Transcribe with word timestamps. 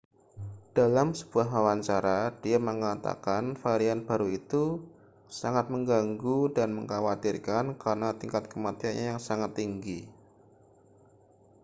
dalam 0.77 1.09
sebuah 1.19 1.45
wawancara 1.55 2.19
dia 2.43 2.57
mengatakan 2.69 3.43
varian 3.63 3.99
baru 4.07 4.27
itu 4.39 4.65
sangat 5.39 5.65
mengganggu 5.73 6.39
dan 6.57 6.69
mengkhawatirkan 6.77 7.65
karena 7.83 8.09
tingkat 8.19 8.43
kematiannya 8.51 9.05
yang 9.13 9.19
sangat 9.27 9.51
tinggi 9.59 9.99